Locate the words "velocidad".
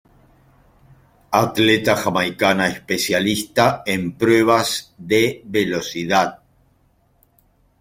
5.45-6.41